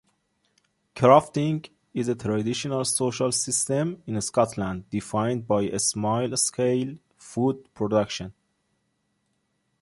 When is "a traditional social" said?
2.07-3.31